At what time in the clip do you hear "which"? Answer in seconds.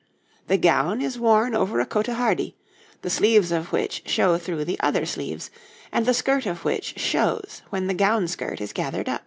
3.71-4.01, 6.65-6.97